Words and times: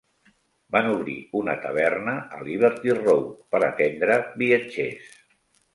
Van 0.75 0.87
obrir 0.93 1.17
una 1.41 1.55
taverna 1.65 2.15
a 2.39 2.41
Liberty 2.49 2.97
Road 3.03 3.31
per 3.53 3.65
atendre 3.71 4.21
viatgers. 4.45 5.19